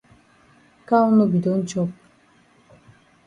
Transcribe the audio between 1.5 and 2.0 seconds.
chop.